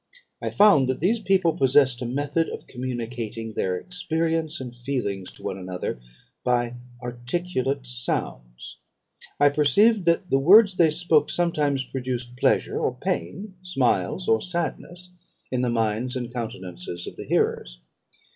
I 0.41 0.49
found 0.49 0.89
that 0.89 0.99
these 0.99 1.19
people 1.19 1.53
possessed 1.55 2.01
a 2.01 2.07
method 2.07 2.49
of 2.49 2.65
communicating 2.65 3.53
their 3.53 3.77
experience 3.77 4.59
and 4.59 4.75
feelings 4.75 5.31
to 5.33 5.43
one 5.43 5.59
another 5.59 5.99
by 6.43 6.73
articulate 7.03 7.85
sounds. 7.85 8.79
I 9.39 9.49
perceived 9.49 10.05
that 10.05 10.31
the 10.31 10.39
words 10.39 10.77
they 10.77 10.89
spoke 10.89 11.29
sometimes, 11.29 11.83
produced 11.83 12.35
pleasure 12.35 12.79
or 12.79 12.95
pain, 12.99 13.53
smiles 13.61 14.27
or 14.27 14.41
sadness, 14.41 15.11
in 15.51 15.61
the 15.61 15.69
minds 15.69 16.15
and 16.15 16.33
countenances 16.33 17.05
of 17.05 17.15
the 17.15 17.25
hearers. 17.25 17.79